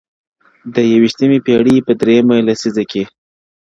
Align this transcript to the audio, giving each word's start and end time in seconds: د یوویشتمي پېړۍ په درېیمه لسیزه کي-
د 0.73 0.75
یوویشتمي 0.91 1.39
پېړۍ 1.45 1.77
په 1.87 1.91
درېیمه 2.01 2.35
لسیزه 2.47 2.83
کي- 2.91 3.03